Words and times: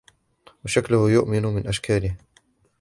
وَشَكْلُهُ 0.65 1.11
يُؤَمِّنُ 1.11 1.41
مِنْ 1.45 1.67
إشْكَالِهِ 1.67 2.15